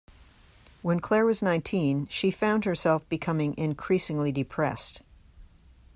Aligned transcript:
When 0.81 0.99
Claire 0.99 1.27
was 1.27 1.43
nineteen 1.43 2.07
she 2.07 2.31
found 2.31 2.65
herself 2.65 3.07
becoming 3.07 3.55
increasingly 3.55 4.31
depressed 4.31 5.03